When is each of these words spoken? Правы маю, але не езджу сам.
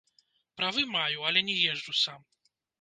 Правы 0.59 0.85
маю, 0.95 1.19
але 1.27 1.45
не 1.51 1.55
езджу 1.75 1.97
сам. 2.03 2.29